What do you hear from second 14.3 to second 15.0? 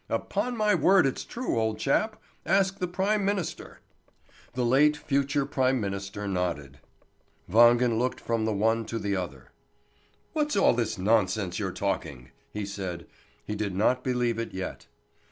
it yet.